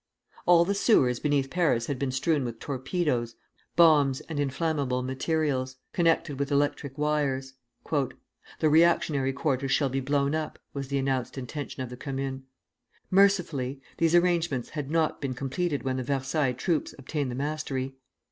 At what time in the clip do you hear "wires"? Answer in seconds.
6.97-7.53